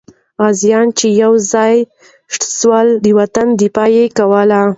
[0.41, 1.75] غازیان چې یو ځای
[2.57, 4.61] سول، د وطن دفاع یې کوله.